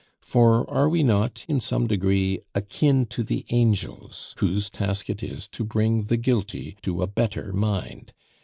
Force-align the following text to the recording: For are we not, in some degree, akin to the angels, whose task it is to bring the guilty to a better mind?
For 0.23 0.67
are 0.67 0.89
we 0.89 1.03
not, 1.03 1.45
in 1.47 1.59
some 1.59 1.85
degree, 1.85 2.39
akin 2.55 3.05
to 3.05 3.21
the 3.23 3.45
angels, 3.51 4.33
whose 4.39 4.71
task 4.71 5.11
it 5.11 5.21
is 5.21 5.47
to 5.49 5.63
bring 5.63 6.05
the 6.05 6.17
guilty 6.17 6.75
to 6.81 7.03
a 7.03 7.07
better 7.07 7.53
mind? 7.53 8.11